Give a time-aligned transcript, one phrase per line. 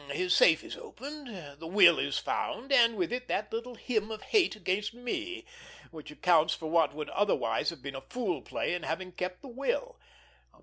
[0.09, 1.27] —his safe is opened,
[1.59, 5.45] the will is found, and with it that little hymn of hate against me,
[5.91, 9.47] which accounts for what would otherwise have been a fool play in having kept the
[9.47, 9.99] will.